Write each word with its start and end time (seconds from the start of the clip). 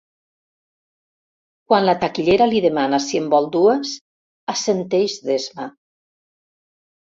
Quan 1.73 1.85
la 1.89 1.95
taquillera 2.05 2.49
li 2.55 2.63
demana 2.67 3.01
si 3.09 3.21
en 3.21 3.29
vol 3.35 3.51
dues, 3.59 3.95
assenteix 4.57 5.21
d'esma. 5.31 5.71